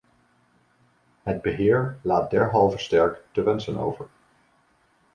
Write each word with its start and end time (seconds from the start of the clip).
Het 1.23 1.41
beheer 1.41 1.97
laat 2.01 2.29
derhalve 2.31 2.77
sterk 2.77 3.23
te 3.31 3.41
wensen 3.43 3.77
over. 3.77 4.07